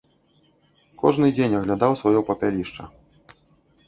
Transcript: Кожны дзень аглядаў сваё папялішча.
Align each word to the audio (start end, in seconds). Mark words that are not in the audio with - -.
Кожны 1.01 1.29
дзень 1.35 1.53
аглядаў 1.59 1.91
сваё 2.01 2.19
папялішча. 2.31 2.83